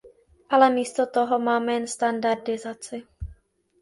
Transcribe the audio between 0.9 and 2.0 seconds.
toho máme jen